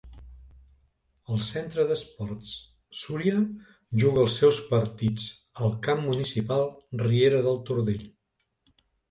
[1.33, 2.53] El Centre d'Esports
[3.01, 3.41] Súria
[4.05, 5.27] juga els seus partits
[5.67, 6.67] al camp municipal
[7.05, 8.03] Riera del Tordell.